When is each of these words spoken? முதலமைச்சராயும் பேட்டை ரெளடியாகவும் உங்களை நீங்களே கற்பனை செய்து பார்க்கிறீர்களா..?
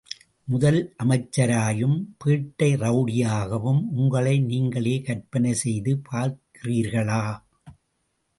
முதலமைச்சராயும் 0.47 1.97
பேட்டை 2.17 2.69
ரெளடியாகவும் 2.75 3.83
உங்களை 3.97 4.35
நீங்களே 4.39 4.95
கற்பனை 5.01 5.53
செய்து 5.53 6.01
பார்க்கிறீர்களா..? 6.09 7.23